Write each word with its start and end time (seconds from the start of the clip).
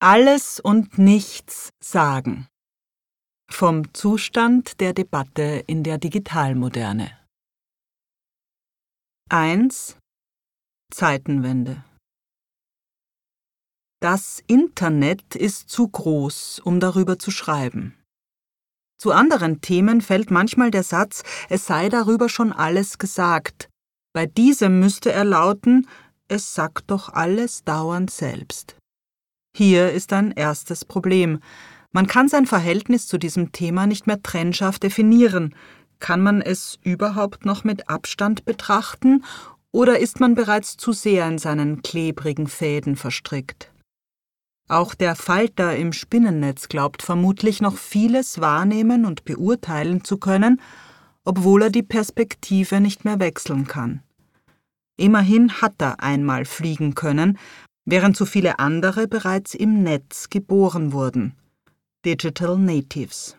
Alles 0.00 0.60
und 0.60 0.96
nichts 0.96 1.70
sagen. 1.82 2.46
Vom 3.50 3.92
Zustand 3.94 4.78
der 4.78 4.92
Debatte 4.92 5.64
in 5.66 5.82
der 5.82 5.98
Digitalmoderne. 5.98 7.18
1. 9.28 9.96
Zeitenwende. 10.94 11.84
Das 14.00 14.40
Internet 14.46 15.34
ist 15.34 15.68
zu 15.68 15.88
groß, 15.88 16.60
um 16.60 16.78
darüber 16.78 17.18
zu 17.18 17.32
schreiben. 17.32 18.00
Zu 18.98 19.10
anderen 19.10 19.60
Themen 19.60 20.00
fällt 20.00 20.30
manchmal 20.30 20.70
der 20.70 20.84
Satz, 20.84 21.24
es 21.48 21.66
sei 21.66 21.88
darüber 21.88 22.28
schon 22.28 22.52
alles 22.52 22.98
gesagt. 22.98 23.68
Bei 24.12 24.26
diesem 24.26 24.78
müsste 24.78 25.10
er 25.10 25.24
lauten, 25.24 25.88
es 26.28 26.54
sagt 26.54 26.92
doch 26.92 27.08
alles 27.08 27.64
dauernd 27.64 28.12
selbst. 28.12 28.77
Hier 29.58 29.90
ist 29.90 30.12
ein 30.12 30.30
erstes 30.30 30.84
Problem. 30.84 31.40
Man 31.90 32.06
kann 32.06 32.28
sein 32.28 32.46
Verhältnis 32.46 33.08
zu 33.08 33.18
diesem 33.18 33.50
Thema 33.50 33.88
nicht 33.88 34.06
mehr 34.06 34.22
trennscharf 34.22 34.78
definieren. 34.78 35.52
Kann 35.98 36.20
man 36.20 36.40
es 36.40 36.78
überhaupt 36.84 37.44
noch 37.44 37.64
mit 37.64 37.88
Abstand 37.88 38.44
betrachten 38.44 39.24
oder 39.72 39.98
ist 39.98 40.20
man 40.20 40.36
bereits 40.36 40.76
zu 40.76 40.92
sehr 40.92 41.26
in 41.26 41.38
seinen 41.38 41.82
klebrigen 41.82 42.46
Fäden 42.46 42.94
verstrickt? 42.94 43.72
Auch 44.68 44.94
der 44.94 45.16
Falter 45.16 45.74
im 45.74 45.92
Spinnennetz 45.92 46.68
glaubt 46.68 47.02
vermutlich 47.02 47.60
noch 47.60 47.78
vieles 47.78 48.40
wahrnehmen 48.40 49.04
und 49.04 49.24
beurteilen 49.24 50.04
zu 50.04 50.18
können, 50.18 50.60
obwohl 51.24 51.62
er 51.62 51.70
die 51.70 51.82
Perspektive 51.82 52.80
nicht 52.80 53.04
mehr 53.04 53.18
wechseln 53.18 53.66
kann. 53.66 54.04
Immerhin 54.96 55.60
hat 55.60 55.74
er 55.78 56.00
einmal 56.00 56.44
fliegen 56.44 56.94
können, 56.94 57.38
während 57.90 58.18
so 58.18 58.26
viele 58.26 58.58
andere 58.58 59.08
bereits 59.08 59.54
im 59.54 59.82
Netz 59.82 60.28
geboren 60.28 60.92
wurden. 60.92 61.34
Digital 62.04 62.58
Natives. 62.58 63.36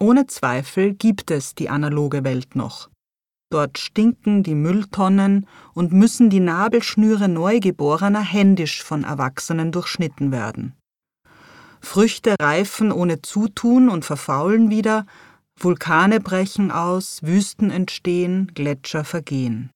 Ohne 0.00 0.28
Zweifel 0.28 0.94
gibt 0.94 1.32
es 1.32 1.56
die 1.56 1.68
analoge 1.68 2.22
Welt 2.22 2.54
noch. 2.54 2.88
Dort 3.50 3.78
stinken 3.78 4.44
die 4.44 4.54
Mülltonnen 4.54 5.48
und 5.74 5.92
müssen 5.92 6.30
die 6.30 6.38
Nabelschnüre 6.38 7.28
Neugeborener 7.28 8.20
händisch 8.20 8.84
von 8.84 9.02
Erwachsenen 9.02 9.72
durchschnitten 9.72 10.30
werden. 10.30 10.74
Früchte 11.80 12.36
reifen 12.40 12.92
ohne 12.92 13.22
Zutun 13.22 13.88
und 13.88 14.04
verfaulen 14.04 14.70
wieder, 14.70 15.04
Vulkane 15.58 16.20
brechen 16.20 16.70
aus, 16.70 17.22
Wüsten 17.24 17.70
entstehen, 17.72 18.52
Gletscher 18.54 19.04
vergehen. 19.04 19.70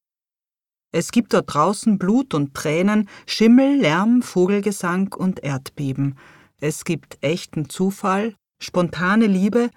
Es 0.93 1.11
gibt 1.11 1.33
dort 1.33 1.53
draußen 1.53 1.98
Blut 1.98 2.35
und 2.35 2.55
Tränen, 2.55 3.09
Schimmel, 3.27 3.81
Lärm, 3.81 4.21
Vogelgesang 4.21 5.12
und 5.15 5.43
Erdbeben. 5.43 6.17
Es 6.61 6.85
gibt 6.85 7.17
echten 7.23 7.71
Zufall, 7.71 8.37
spontane 8.62 9.27
Liebe, 9.27 9.70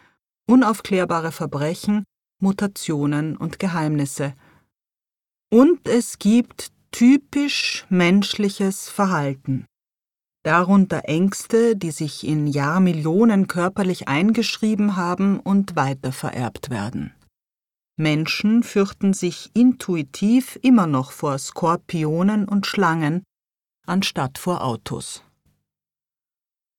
unaufklärbare 0.45 1.31
Verbrechen, 1.31 2.03
Mutationen 2.41 3.37
und 3.37 3.59
Geheimnisse. 3.59 4.33
Und 5.49 5.87
es 5.87 6.19
gibt 6.19 6.71
typisch 6.91 7.85
menschliches 7.89 8.89
Verhalten. 8.89 9.65
Darunter 10.43 11.03
Ängste, 11.05 11.75
die 11.75 11.91
sich 11.91 12.27
in 12.27 12.45
Jahrmillionen 12.45 13.47
körperlich 13.47 14.07
eingeschrieben 14.07 14.95
haben 14.95 15.39
und 15.39 15.75
weitervererbt 15.75 16.69
werden. 16.69 17.13
Menschen 17.97 18.63
fürchten 18.63 19.13
sich 19.13 19.51
intuitiv 19.53 20.59
immer 20.61 20.85
noch 20.85 21.11
vor 21.11 21.37
Skorpionen 21.37 22.45
und 22.45 22.67
Schlangen, 22.67 23.23
anstatt 23.85 24.37
vor 24.37 24.63
Autos. 24.63 25.23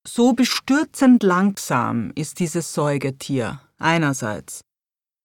So 0.07 0.35
bestürzend 0.35 1.23
langsam 1.23 2.13
ist 2.15 2.39
dieses 2.39 2.75
Säugetier 2.75 3.61
einerseits. 3.79 4.61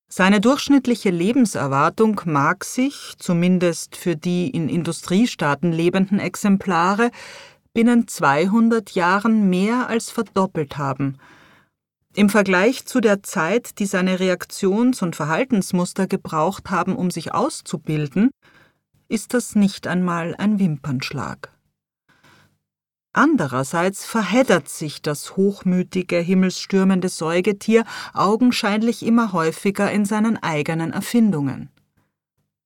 Seine 0.07 0.41
durchschnittliche 0.41 1.09
Lebenserwartung 1.09 2.21
mag 2.25 2.63
sich, 2.63 3.13
zumindest 3.17 3.95
für 3.95 4.15
die 4.15 4.49
in 4.49 4.69
Industriestaaten 4.69 5.71
lebenden 5.71 6.19
Exemplare, 6.19 7.11
binnen 7.73 8.07
200 8.07 8.91
Jahren 8.91 9.49
mehr 9.49 9.87
als 9.87 10.09
verdoppelt 10.09 10.77
haben– 10.77 11.17
im 12.13 12.29
Vergleich 12.29 12.85
zu 12.85 12.99
der 12.99 13.23
Zeit, 13.23 13.79
die 13.79 13.85
seine 13.85 14.19
Reaktions- 14.19 15.01
und 15.01 15.15
Verhaltensmuster 15.15 16.07
gebraucht 16.07 16.69
haben, 16.69 16.95
um 16.95 17.09
sich 17.09 17.33
auszubilden, 17.33 18.31
ist 19.07 19.33
das 19.33 19.55
nicht 19.55 19.87
einmal 19.87 20.35
ein 20.37 20.59
Wimpernschlag. 20.59 21.51
Andererseits 23.13 24.05
verheddert 24.05 24.69
sich 24.69 25.01
das 25.01 25.35
hochmütige, 25.35 26.17
himmelsstürmende 26.17 27.09
Säugetier 27.09 27.83
augenscheinlich 28.13 29.05
immer 29.05 29.33
häufiger 29.33 29.91
in 29.91 30.05
seinen 30.05 30.37
eigenen 30.41 30.93
Erfindungen. 30.93 31.69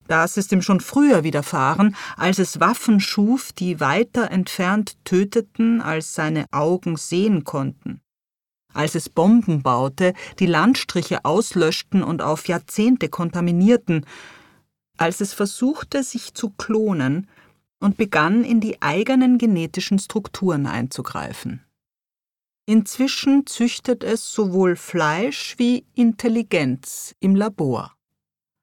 Das 0.06 0.36
ist 0.36 0.52
ihm 0.52 0.62
schon 0.62 0.78
früher 0.78 1.24
widerfahren, 1.24 1.96
als 2.16 2.38
es 2.38 2.60
Waffen 2.60 3.00
schuf, 3.00 3.52
die 3.52 3.80
weiter 3.80 4.30
entfernt 4.30 5.04
töteten, 5.04 5.80
als 5.80 6.14
seine 6.14 6.46
Augen 6.52 6.96
sehen 6.96 7.42
konnten 7.42 8.00
als 8.76 8.94
es 8.94 9.08
Bomben 9.08 9.62
baute, 9.62 10.14
die 10.38 10.46
Landstriche 10.46 11.24
auslöschten 11.24 12.02
und 12.02 12.22
auf 12.22 12.48
Jahrzehnte 12.48 13.08
kontaminierten, 13.08 14.06
als 14.96 15.20
es 15.20 15.32
versuchte, 15.32 16.02
sich 16.02 16.34
zu 16.34 16.50
klonen 16.50 17.28
und 17.80 17.96
begann, 17.96 18.44
in 18.44 18.60
die 18.60 18.80
eigenen 18.82 19.38
genetischen 19.38 19.98
Strukturen 19.98 20.66
einzugreifen. 20.66 21.62
Inzwischen 22.66 23.46
züchtet 23.46 24.02
es 24.02 24.32
sowohl 24.32 24.76
Fleisch 24.76 25.54
wie 25.58 25.86
Intelligenz 25.94 27.14
im 27.20 27.36
Labor. 27.36 27.95